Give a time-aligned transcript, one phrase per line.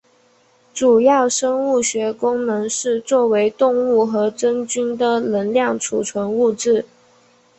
[0.73, 6.83] 主要生物学功能是作为动物和真菌的能量储存物质。